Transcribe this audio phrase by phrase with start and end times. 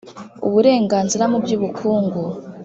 [0.47, 2.21] Uburengazira mu by ubukungu